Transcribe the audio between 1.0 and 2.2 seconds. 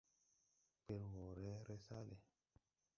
wɔɔre ree saale.